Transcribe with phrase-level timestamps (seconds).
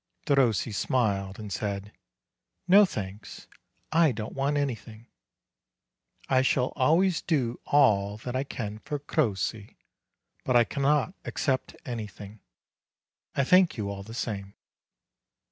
[0.25, 1.91] Derossi smiled, and said:
[2.67, 3.45] "No, thanks:
[3.91, 5.05] I don't want anything;
[6.27, 9.77] I shall always do all that I can for Crossi,
[10.43, 12.39] but I cannot accept anything.
[13.35, 14.55] I thank you all the same."